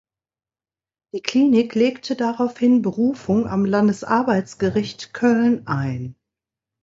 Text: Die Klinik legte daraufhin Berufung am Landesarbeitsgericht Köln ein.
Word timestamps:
Die 1.13 1.21
Klinik 1.21 1.75
legte 1.75 2.15
daraufhin 2.15 2.81
Berufung 2.81 3.45
am 3.45 3.65
Landesarbeitsgericht 3.65 5.13
Köln 5.13 5.67
ein. 5.67 6.15